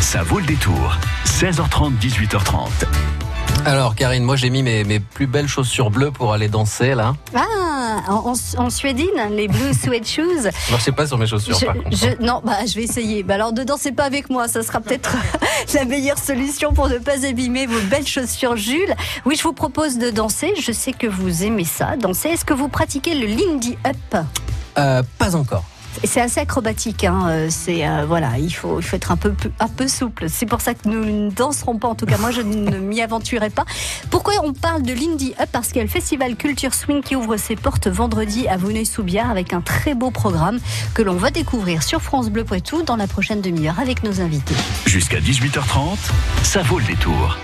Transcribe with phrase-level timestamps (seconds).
[0.00, 0.96] Ça vaut le détour.
[1.24, 2.68] 16h30, 18h30.
[3.64, 7.14] Alors Karine, moi j'ai mis mes, mes, plus belles chaussures bleues pour aller danser là.
[7.34, 10.48] Ah, en, en suédine, les blue sweat shoes.
[10.70, 11.96] Marchez pas sur mes chaussures je, par contre.
[11.96, 13.22] Je, non, bah je vais essayer.
[13.24, 15.16] Bah alors ne dansez pas avec moi, ça sera peut-être
[15.74, 18.94] la meilleure solution pour ne pas abîmer vos belles chaussures Jules.
[19.24, 20.52] Oui, je vous propose de danser.
[20.60, 22.28] Je sais que vous aimez ça, danser.
[22.30, 24.24] Est-ce que vous pratiquez le Lindy Up?
[24.78, 25.64] Euh, Pas encore.
[26.04, 27.46] C'est assez acrobatique, hein.
[27.48, 30.26] c'est euh, voilà, il faut, il faut être un peu, un peu souple.
[30.28, 31.88] C'est pour ça que nous ne danserons pas.
[31.88, 33.64] En tout cas, moi, je ne m'y aventurerai pas.
[34.10, 35.48] Pourquoi on parle de Lindy Up?
[35.52, 39.30] Parce qu'il y a le festival Culture Swing qui ouvre ses portes vendredi à Vouneuil-sous-Biard
[39.30, 40.58] avec un très beau programme
[40.94, 44.54] que l'on va découvrir sur France Bleu Poitou dans la prochaine demi-heure avec nos invités.
[44.86, 45.96] Jusqu'à 18h30,
[46.42, 47.38] ça vaut le détour.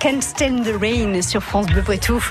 [0.00, 2.22] Can't Stand the Rain sur France Bleu Poitou.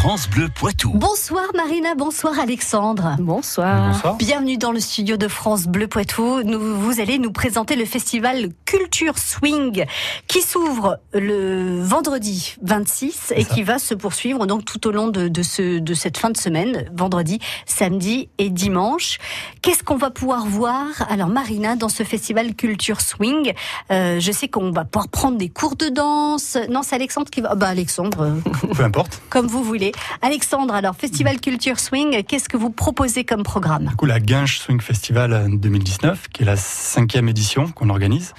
[0.00, 0.92] France Bleu Poitou.
[0.94, 3.16] Bonsoir Marina, bonsoir Alexandre.
[3.18, 3.88] Bonsoir.
[3.92, 4.14] Bonsoir.
[4.16, 6.42] Bienvenue dans le studio de France Bleu Poitou.
[6.42, 9.84] Nous, vous allez nous présenter le festival Culture Swing
[10.26, 15.28] qui s'ouvre le vendredi 26 et qui va se poursuivre donc tout au long de,
[15.28, 19.18] de, ce, de cette fin de semaine, vendredi, samedi et dimanche.
[19.60, 23.52] Qu'est-ce qu'on va pouvoir voir alors Marina dans ce festival Culture Swing?
[23.90, 26.56] Euh, Je sais qu'on va pouvoir prendre des cours de danse.
[26.70, 27.50] Non, c'est Alexandre qui va.
[27.52, 29.20] Ah Bah Alexandre, euh, Peu importe.
[29.28, 29.89] comme vous voulez.
[30.22, 34.58] Alexandre, alors Festival Culture Swing, qu'est-ce que vous proposez comme programme Du coup, la Guinche
[34.58, 38.34] Swing Festival 2019, qui est la cinquième édition qu'on organise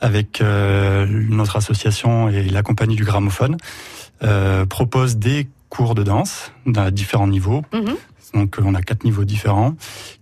[0.00, 3.56] avec euh, notre association et la compagnie du gramophone,
[4.22, 7.62] euh, propose des cours de danse à différents niveaux.
[7.72, 7.96] Mhm.
[8.34, 9.74] Donc, on a quatre niveaux différents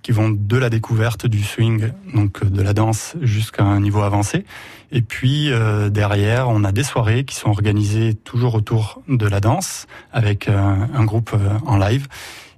[0.02, 4.44] qui vont de la découverte du swing, donc de la danse, jusqu'à un niveau avancé.
[4.90, 9.40] Et puis euh, derrière, on a des soirées qui sont organisées toujours autour de la
[9.40, 12.08] danse avec euh, un groupe euh, en live.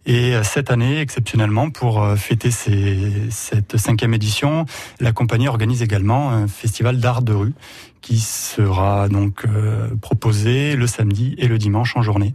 [0.06, 4.64] Et euh, cette année, exceptionnellement, pour euh, fêter cette cinquième édition,
[4.98, 7.54] la compagnie organise également un festival d'art de rue
[8.00, 12.34] qui sera donc euh, proposé le samedi et le dimanche en journée.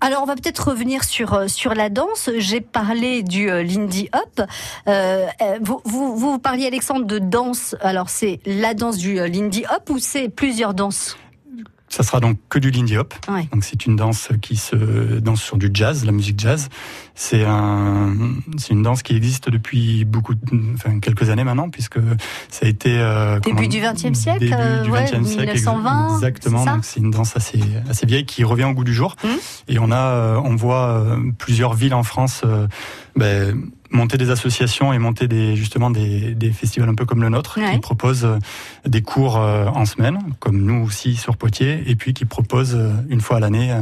[0.00, 2.30] Alors on va peut-être revenir sur euh, sur la danse.
[2.36, 4.48] J'ai parlé du euh, Lindy Hop.
[4.88, 5.26] Euh,
[5.60, 7.76] vous, vous vous parliez Alexandre de danse.
[7.80, 11.16] Alors c'est la danse du Lindy Hop ou c'est plusieurs danses?
[11.92, 13.12] Ça sera donc que du Lindy Hop.
[13.28, 13.48] Ouais.
[13.52, 14.76] Donc c'est une danse qui se
[15.18, 16.68] danse sur du jazz, la musique jazz.
[17.16, 18.14] C'est un,
[18.58, 20.40] c'est une danse qui existe depuis beaucoup, de-
[20.74, 21.98] enfin quelques années maintenant, puisque
[22.48, 26.64] ça a été euh, Début du XXe siècle, début euh, du ouais, siècle, 1920, exactement.
[26.64, 27.58] Donc c'est une danse assez
[27.88, 29.16] assez vieille qui revient au goût du jour.
[29.24, 29.30] Mhm.
[29.66, 32.42] Et on a, euh, on voit euh, plusieurs villes en France.
[32.44, 32.68] euh,
[33.20, 37.28] ben, monter des associations et monter des justement des, des festivals un peu comme le
[37.28, 37.72] nôtre Ouais.
[37.74, 38.38] qui proposent euh,
[38.86, 42.92] des cours euh, en semaine comme nous aussi sur Poitiers et puis qui proposent euh,
[43.08, 43.72] une fois à l'année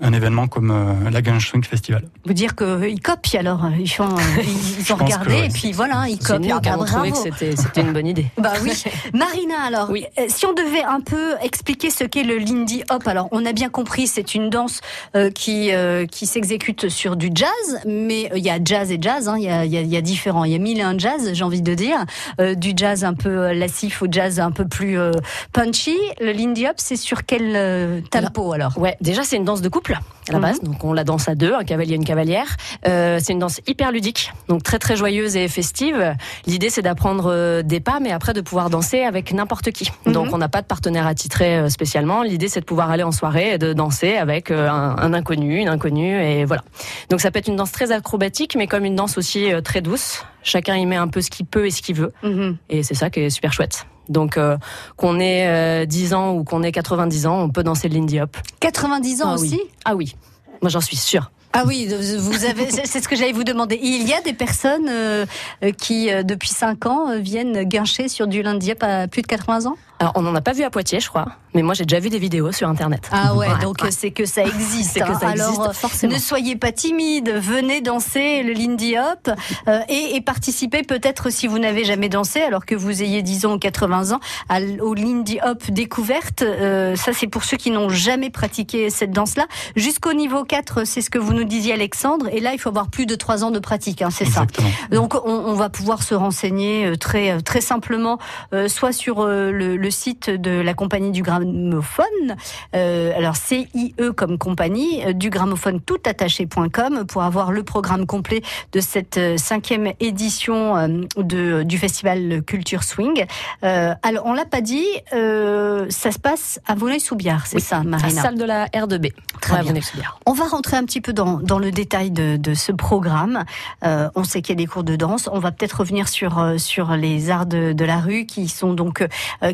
[0.00, 2.02] un événement comme euh, la Gange Swing Festival.
[2.24, 3.62] Vous dire qu'ils copient alors.
[3.78, 4.08] Ils, font,
[4.78, 5.46] ils ont que regardé ouais.
[5.46, 6.60] et puis voilà, ils copient.
[6.64, 7.14] Ah, que bravo.
[7.14, 8.26] c'était une bonne idée.
[8.38, 8.72] Bah oui.
[9.14, 10.04] Marina, alors, Oui.
[10.18, 13.52] euh, si on devait un peu expliquer ce qu'est le Lindy Hop, alors on a
[13.52, 14.80] bien compris, c'est une danse
[15.16, 18.98] euh, qui euh, qui s'exécute sur du jazz, mais euh, il y a jazz et
[19.00, 20.78] jazz, hein, il y, a, il y, a, y a différents, il y a mille
[20.78, 21.98] et un jazz, j'ai envie de dire,
[22.40, 25.10] Euh, du jazz un peu euh, lassif au jazz un peu plus euh,
[25.52, 25.96] punchy.
[26.20, 28.76] Le Lindy Hop, c'est sur quel euh, tempo alors?
[28.78, 30.42] Ouais, déjà c'est une danse de couple à la Mhm.
[30.42, 32.46] base, donc on la danse à deux, un cavalier et une cavalière.
[32.86, 36.14] Euh, c'est une danse hyper ludique, donc très très joyeuse et festive.
[36.46, 39.90] L'idée c'est d'apprendre euh, des pas, mais après de pouvoir danser avec n'importe qui.
[40.06, 40.12] Mhm.
[40.12, 42.22] Donc on n'a pas de partenaire attitré euh, spécialement.
[42.22, 45.68] L'idée c'est de pouvoir aller en soirée et de danser avec un, un inconnu, une
[45.68, 46.62] inconnue, et voilà.
[47.08, 50.24] Donc ça peut être une danse très acrobatique, mais comme une danse aussi très douce.
[50.42, 52.12] Chacun y met un peu ce qu'il peut et ce qu'il veut.
[52.22, 52.56] Mhm.
[52.68, 53.86] Et c'est ça qui est super chouette.
[54.10, 54.58] Donc euh,
[54.96, 58.20] qu'on ait euh, 10 ans ou qu'on ait 90 ans, on peut danser le Lindy
[58.20, 58.36] Hop.
[58.58, 59.54] 90 ans Ah aussi?
[59.54, 59.70] Oui.
[59.84, 60.16] Ah oui,
[60.60, 61.30] moi j'en suis sûre.
[61.52, 63.76] Ah oui, vous avez, c'est ce que j'allais vous demander.
[63.82, 65.26] Il y a des personnes euh,
[65.64, 69.76] euh, qui, depuis 5 ans, viennent guincher sur du lundi à plus de 80 ans?
[69.98, 72.08] Alors on n'en a pas vu à Poitiers, je crois, mais moi j'ai déjà vu
[72.10, 73.08] des vidéos sur internet.
[73.12, 73.90] Ah ouais, Ouais, donc ouais.
[73.90, 74.90] c'est que ça existe.
[74.94, 75.18] C'est que hein.
[75.20, 76.12] ça existe, Alors, euh, forcément.
[76.12, 79.30] ne soyez pas timide, venez danser le Lindy Hop
[79.68, 83.46] euh, et, et participez peut-être si vous n'avez jamais dansé, alors que vous ayez 10
[83.46, 86.42] ans ou 80 ans, à au Lindy Hop découverte.
[86.42, 89.46] Euh, ça, c'est pour ceux qui n'ont jamais pratiqué cette danse-là.
[89.76, 92.26] Jusqu'au niveau 4, c'est ce que vous nous disiez, Alexandre.
[92.32, 94.46] Et là, il faut avoir plus de 3 ans de pratique, hein, c'est ça.
[94.90, 98.18] Donc on, on va pouvoir se renseigner euh, très euh, très simplement,
[98.52, 102.36] euh, soit sur euh, le, le site de la compagnie du gramophone,
[102.74, 108.42] euh, alors CIE comme compagnie, euh, du gramophone toutattaché.com pour avoir le programme complet
[108.72, 110.74] de cette euh, cinquième édition
[111.16, 113.24] de, du festival Culture Swing.
[113.62, 118.22] Alors on l'a pas dit, ça se passe à Volnay-sous-Biard, c'est Oui, ça, À Marina
[118.22, 119.12] salle de la R2B.
[119.40, 119.82] Très Ouais, bien.
[120.26, 123.44] on va rentrer un petit peu dans, dans le détail de, de ce programme.
[123.82, 125.28] On sait qu'il y a des cours de danse.
[125.32, 129.06] On va peut-être revenir sur sur les arts de, de la rue qui sont donc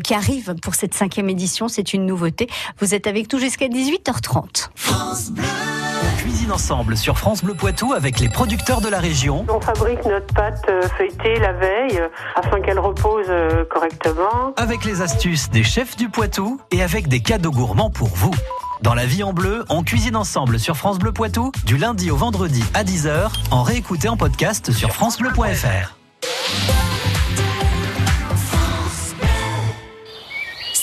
[0.03, 1.67] qui arrivent pour cette cinquième édition.
[1.77, 2.49] C'est une nouveauté.
[2.79, 4.69] Vous êtes avec tout jusqu'à 18h30.
[4.79, 9.45] On cuisine ensemble sur France Bleu Poitou avec les producteurs de la région.
[9.47, 14.55] On fabrique notre pâte euh, feuilletée la veille euh, afin qu'elle repose euh, correctement.
[14.57, 18.33] Avec les astuces des chefs du Poitou et avec des cadeaux gourmands pour vous.
[18.81, 22.15] Dans la vie en bleu, on cuisine ensemble sur France Bleu Poitou du lundi au
[22.15, 25.95] vendredi à 10h en réécouté en podcast sur francebleu.fr.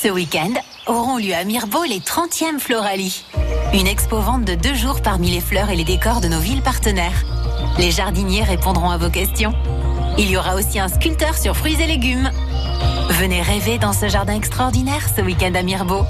[0.04, 0.52] Ce week-end
[0.86, 3.24] auront lieu à Mirbeau les 30e Florali.
[3.72, 7.24] Une expo-vente de deux jours parmi les fleurs et les décors de nos villes partenaires.
[7.78, 9.54] Les jardiniers répondront à vos questions.
[10.18, 12.30] Il y aura aussi un sculpteur sur fruits et légumes.
[13.12, 16.04] Venez rêver dans ce jardin extraordinaire ce week-end à Mirbeau.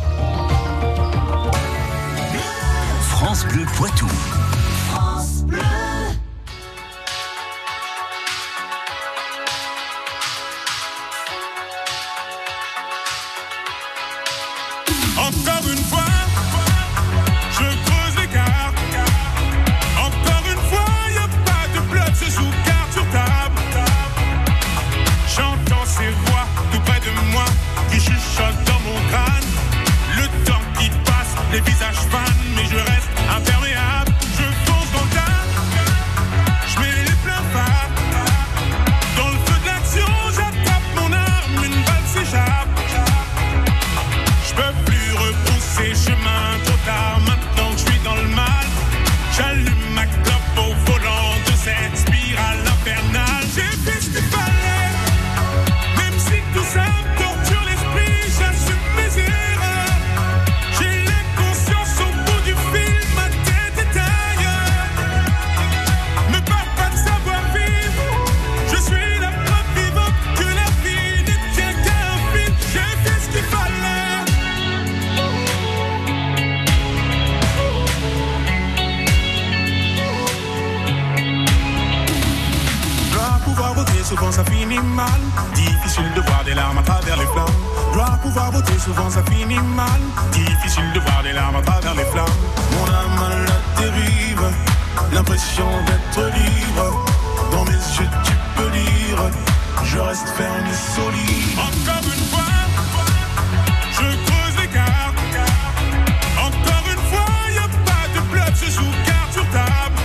[3.01, 4.09] France Bleu Poitou.
[89.45, 92.25] Difficile de voir des larmes à travers les flammes.
[92.73, 94.43] Mon âme à la dérive,
[95.13, 97.05] l'impression d'être libre.
[97.53, 99.31] Dans mes yeux, tu peux lire.
[99.85, 101.59] Je reste ferme et solide.
[101.59, 102.55] Encore une fois,
[103.93, 105.13] je creuse l'écart.
[106.39, 110.01] Encore une fois, y a pas de bloc, je joue carte sur table.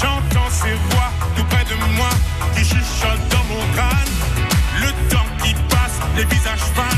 [0.00, 2.08] J'entends ces voix tout près de moi
[2.54, 4.12] qui chuchotent dans mon crâne.
[4.80, 6.97] Le temps qui passe, les visages fanent,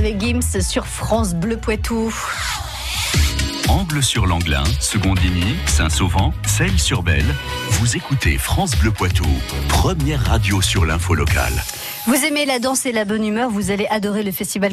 [0.00, 2.10] avec Gims sur France Bleu Poitou.
[3.68, 7.26] Angle sur l'Anglin, Secondigny, Saint-Sauvent, Celles-sur-Belle.
[7.72, 9.26] Vous écoutez France Bleu Poitou,
[9.68, 11.52] première radio sur l'info locale.
[12.06, 14.72] Vous aimez la danse et la bonne humeur, vous allez adorer le festival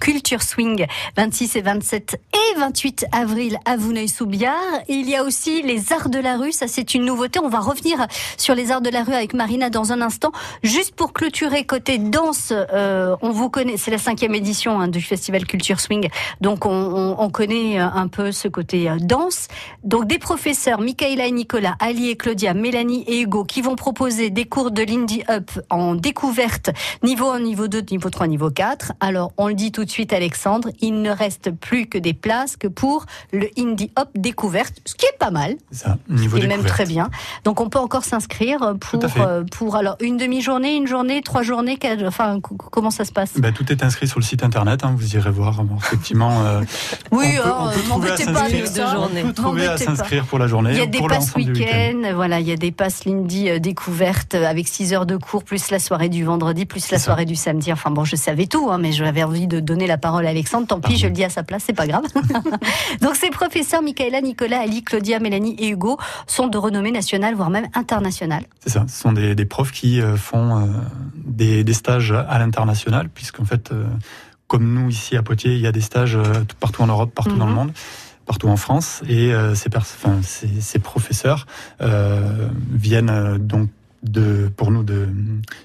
[0.00, 4.54] Culture Swing 26 et 27 et 28 avril à Vouneuil-sous-Biard.
[4.88, 7.40] Il y a aussi les arts de la rue, ça c'est une nouveauté.
[7.42, 8.06] On va revenir
[8.36, 10.32] sur les arts de la rue avec Marina dans un instant.
[10.62, 15.00] Juste pour clôturer côté danse, euh, on vous connaît, c'est la cinquième édition hein, du
[15.00, 16.08] festival Culture Swing,
[16.42, 19.48] donc on, on- on connaît euh, un peu ce côté euh, danse.
[19.82, 24.28] Donc des professeurs, Michaela et Nicolas, Ali et Claudia, Mélanie et Hugo, qui vont proposer
[24.30, 26.65] des cours de Lindy Up en découverte
[27.02, 28.92] Niveau 1, niveau 2, niveau 3, niveau 4.
[29.00, 32.56] Alors, on le dit tout de suite, Alexandre, il ne reste plus que des places
[32.56, 35.54] que pour le Indie Hop découverte, ce qui est pas mal.
[35.70, 37.08] Ça, niveau Et même très bien.
[37.44, 39.20] Donc, on peut encore s'inscrire pour, à fait.
[39.20, 41.78] euh, pour alors une demi-journée, une journée, trois journées.
[42.06, 42.38] Enfin,
[42.70, 43.32] comment ça se passe?
[43.38, 45.62] Ben, tout est inscrit sur le site internet, hein, vous irez voir.
[45.64, 46.62] Bon, effectivement, euh,
[47.10, 48.92] Oui, on peut- hein, on peut euh, pas ça.
[48.94, 49.22] journée.
[49.24, 50.70] on peut trouver à s'inscrire pour la journée.
[50.72, 53.58] Il y a des pour passes week-end, voilà, il y a des passes Lindy euh,
[53.58, 57.26] découvertes euh, avec 6 heures de cours, plus la soirée du vendredi, plus la soirée
[57.26, 57.72] du samedi.
[57.72, 60.66] Enfin bon, je savais tout, hein, mais j'avais envie de donner la parole à Alexandre.
[60.66, 62.04] Tant pis, je le dis à sa place, c'est pas grave.
[63.02, 67.50] Donc ces professeurs, Michaela, Nicolas, Ali, Claudia, Mélanie et Hugo, sont de renommée nationale, voire
[67.50, 68.44] même internationale.
[68.60, 70.66] C'est ça, ce sont des, des profs qui euh, font euh,
[71.16, 73.84] des, des stages à l'international, puisqu'en fait, euh,
[74.46, 77.12] comme nous ici à Poitiers, il y a des stages euh, tout- partout en Europe,
[77.14, 77.56] partout dans le Mhm.
[77.58, 77.72] monde,
[78.26, 81.46] partout en France, et ces, pers- enfin, ces, ces professeurs
[82.72, 83.68] viennent donc
[84.02, 85.08] de, pour nous de-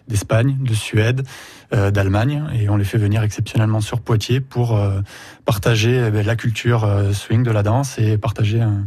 [0.07, 1.23] d'Espagne, de, Suède,
[1.73, 5.01] euh, d'Allemagne, et on les fait venir exceptionnellement sur Poitiers pour euh,
[5.45, 8.85] partager eh ben, la culture euh, swing de la danse et partager un-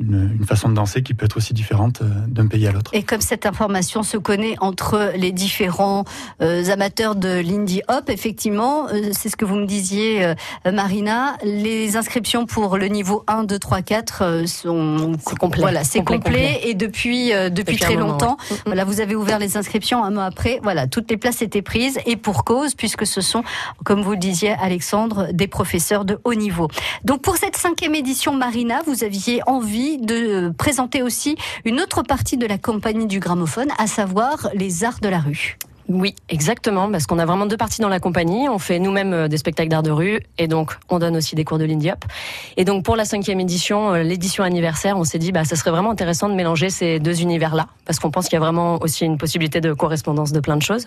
[0.00, 2.90] une, une façon de danser qui peut être aussi différente euh, d'un pays à l'autre.
[2.94, 6.04] Et comme cette information se connaît entre les différents
[6.42, 10.34] euh, amateurs de l'indie hop, effectivement, euh, c'est ce que vous me disiez, euh,
[10.72, 15.60] Marina, les inscriptions pour le niveau 1, 2, 3, 4 euh, sont complet.
[15.62, 16.70] Voilà, c'est complet, Complet, complet.
[16.70, 18.36] et depuis euh, depuis, Depuis très moment, longtemps.
[18.50, 18.56] ouais.
[18.66, 20.58] Voilà, vous avez ouvert les inscriptions un mois après.
[20.62, 23.44] Voilà, toutes les places étaient prises et pour cause, puisque ce sont,
[23.84, 26.68] comme vous le disiez, Alexandre, des professeurs de haut niveau.
[27.04, 32.02] Donc pour cette cinquième édition, Marina, vous aviez envie de euh, présenter aussi une autre
[32.02, 35.58] partie de la compagnie du gramophone, à savoir les arts de la rue.
[35.88, 38.48] Oui, exactement, parce qu'on a vraiment deux parties dans la compagnie.
[38.48, 41.44] On fait nous-mêmes euh, des spectacles d'art de rue et donc on donne aussi des
[41.44, 42.04] cours de Lindy Hop.
[42.56, 45.70] Et donc pour la cinquième édition, euh, l'édition anniversaire, on s'est dit bah ça serait
[45.70, 49.04] vraiment intéressant de mélanger ces deux univers-là, parce qu'on pense qu'il y a vraiment aussi
[49.04, 50.86] une possibilité de correspondance de plein de choses.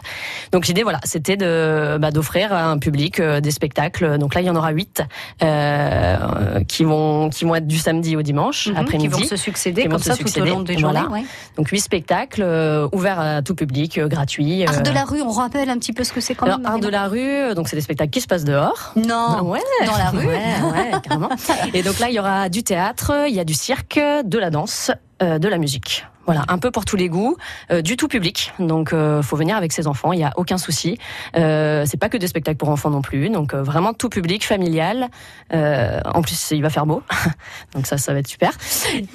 [0.51, 4.17] Donc l'idée voilà, c'était de bah, d'offrir à un public euh, des spectacles.
[4.17, 5.03] Donc là il y en aura huit
[5.43, 9.15] euh, qui vont qui vont être du samedi au dimanche Mhm, après-midi.
[9.15, 11.01] Qui vont se succéder Qui vont comme se ça tout au succéder, long des voilà.
[11.01, 11.21] journées.
[11.21, 11.25] ouais.
[11.57, 14.65] Donc huit spectacles euh, ouverts à tout public, euh, gratuits.
[14.65, 16.67] Art de la rue, on rappelle un petit peu ce que c'est quand alors, même.
[16.67, 18.93] art de la rue, euh, donc c'est des spectacles qui se passent dehors.
[18.95, 20.25] Non, Ouais, dans la rue.
[20.25, 20.35] Ouais,
[20.73, 21.29] ouais, carrément.
[21.73, 24.49] Et donc là, il y aura du théâtre, il y a du cirque, de la
[24.49, 24.91] danse,
[25.21, 26.05] euh, de la musique.
[26.27, 27.37] Voilà, un peu pour tous les goûts,
[27.71, 28.53] euh, du tout public.
[28.59, 30.97] Donc, euh, faut venir avec ses enfants, il y a aucun souci.
[31.37, 33.29] Euh, c'est pas que des spectacles pour enfants non plus.
[33.29, 35.07] Donc, euh, vraiment tout public, familial.
[35.53, 37.01] En plus, il va faire beau,
[37.73, 38.51] donc ça, ça va être super.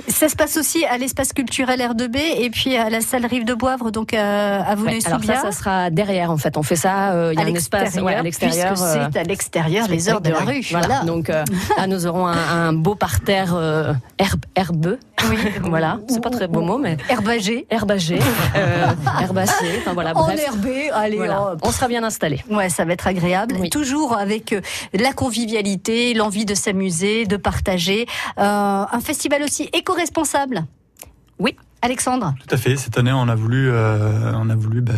[0.09, 3.53] Ça se passe aussi à l'espace culturel R2B et puis à la salle Rive de
[3.53, 6.31] Boivre, donc à Ouais, alors ça, ça sera derrière.
[6.31, 7.13] En fait, on fait ça.
[7.33, 8.77] Il y a à un espace ouais, à l'extérieur.
[8.79, 10.63] c'est à l'extérieur les heures de la rue.
[10.71, 11.05] Voilà.
[11.05, 11.45] Donc là,
[11.87, 13.55] nous aurons un, un beau parterre
[14.19, 14.99] herbe, herbeux.
[15.29, 15.37] Oui.
[15.63, 15.99] voilà.
[16.09, 17.67] C'est pas très beau mot, mais Herbagé.
[17.71, 18.19] herbagé,
[18.57, 18.87] euh,
[19.21, 19.67] herbacé.
[19.81, 20.13] Enfin voilà.
[20.15, 20.39] Bref.
[20.39, 21.53] Enherbé, allez, Voilà.
[21.55, 22.43] oh, On sera bien installé.
[22.51, 23.57] Ouais, ça va être agréable.
[23.59, 23.71] Oui.
[23.71, 24.61] Toujours avec euh,
[24.93, 28.07] la convivialité, l'envie de s'amuser, de partager.
[28.39, 30.65] Euh, un festival aussi éco-responsable.
[31.39, 31.57] Oui.
[31.83, 32.35] Alexandre.
[32.47, 32.77] Tout à fait.
[32.77, 34.93] Cette année, on a voulu, euh, on a voulu bah,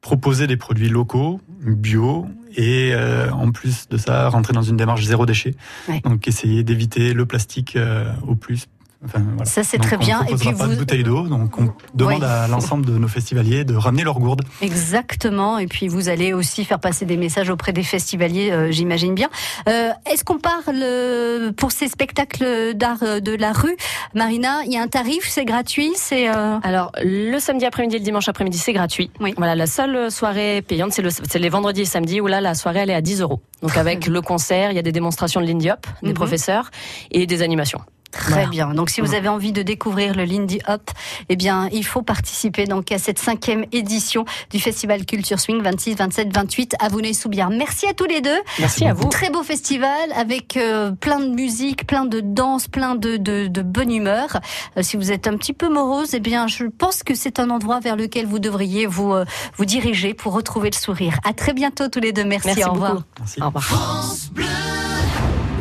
[0.00, 5.04] proposer des produits locaux, bio, et euh, en plus de ça, rentrer dans une démarche
[5.04, 5.54] zéro déchet.
[5.88, 6.00] Ouais.
[6.04, 8.66] Donc, essayer d'éviter le plastique euh, au plus.
[9.04, 9.44] Enfin, voilà.
[9.44, 10.20] Ça, c'est très bien.
[10.20, 12.26] On Et proposera puis pas vous- de bouteilles d'eau, donc on demande Ouais.
[12.26, 14.42] à l'ensemble de nos festivaliers de ramener leurs gourdes.
[14.62, 15.58] Exactement.
[15.58, 19.28] Et puis vous allez aussi faire passer des messages auprès des festivaliers, euh, j'imagine bien.
[19.68, 23.76] Euh, Est-ce qu'on parle euh, pour ces spectacles d'art euh, de la rue,
[24.14, 26.28] Marina Il y a un tarif, c'est gratuit, c'est.
[26.28, 29.10] euh, Alors le samedi après-midi et le dimanche après-midi, c'est gratuit.
[29.20, 29.34] Oui.
[29.36, 32.80] Voilà, la seule soirée payante, c'est le- les vendredis et samedis où là, la soirée,
[32.80, 33.40] elle est à 10 euros.
[33.62, 36.14] Donc avec le concert, il y a des démonstrations de Lindy Hop, des Mhm.
[36.14, 36.70] professeurs
[37.10, 37.80] et des animations.
[38.14, 38.46] Très Voilà.
[38.48, 38.74] bien.
[38.74, 40.88] Donc, si vous avez envie de découvrir le Lindy Hop,
[41.28, 45.96] eh bien, il faut participer donc à cette cinquième édition du Festival Culture Swing 26,
[45.96, 47.50] 27, 28 à Vouneuil-sous-Biard.
[47.50, 48.38] Merci à tous les deux.
[48.60, 49.08] Merci à vous.
[49.08, 53.62] Très beau festival avec euh, plein de musique, plein de danse, plein de, de, de
[53.62, 54.38] bonne humeur.
[54.76, 57.50] Euh, si vous êtes un petit peu morose, eh bien, je pense que c'est un
[57.50, 59.24] endroit vers lequel vous devriez vous, euh,
[59.56, 61.18] vous diriger pour retrouver le sourire.
[61.24, 62.24] À très bientôt tous les deux.
[62.24, 62.46] Merci.
[62.48, 62.92] Merci au revoir.
[62.94, 63.04] beaucoup.
[63.18, 63.42] Merci.
[63.42, 64.83] Au revoir.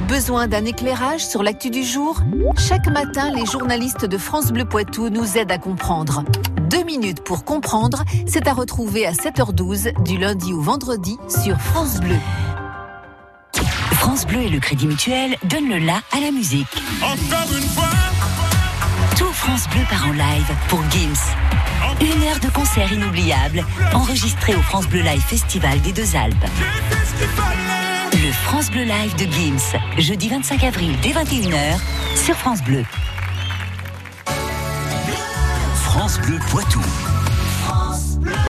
[0.08, 2.20] Besoin d'un éclairage sur l'actu du jour?
[2.58, 6.24] Chaque matin, les journalistes de France Bleu Poitou nous aident à comprendre.
[6.70, 12.00] Deux minutes pour comprendre, c'est à retrouver à 7h12 du lundi au vendredi sur France
[12.00, 12.18] Bleu.
[13.94, 16.68] France Bleu et le Crédit Mutuel donnent le la à la musique.
[17.02, 17.90] Encore une fois,
[19.18, 21.34] Tout France Bleu part en live pour Gims.
[22.02, 23.64] Une heure de concert inoubliable,
[23.94, 26.46] enregistré au France Bleu Live Festival des Deux Alpes.
[28.34, 31.80] France Bleu Live de Gims, jeudi 25 avril dès 21h
[32.16, 32.84] sur France Bleu.
[35.76, 36.82] France Bleu Poitou.